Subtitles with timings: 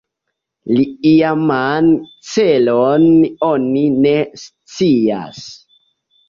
[0.77, 1.89] La iaman
[2.29, 3.05] celon
[3.49, 4.15] oni ne
[4.47, 5.45] scias.